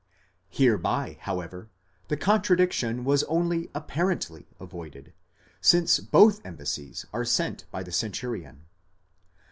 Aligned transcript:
Hereby, 0.49 1.17
however, 1.21 1.69
the 2.07 2.17
contradiction 2.17 3.05
was 3.05 3.21
only 3.25 3.69
apparently 3.75 4.47
avoided, 4.59 5.13
since 5.61 5.99
both 5.99 6.43
embassies 6.43 7.05
are 7.13 7.23
sent 7.23 7.69
by 7.69 7.83
the 7.83 7.91
centurion. 7.91 8.65